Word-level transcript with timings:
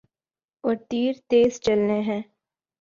اور 0.63 0.75
تیر 0.89 1.13
تیز 1.29 1.59
چلنے 1.61 1.99
ہیں۔ 2.01 2.21